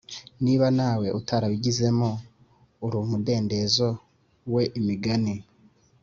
niba 0.43 0.67
nawe 0.79 1.07
utarabigizemo 1.19 2.09
uruumudendezo 2.85 3.89
we 4.53 4.63
Imigani 4.79 5.35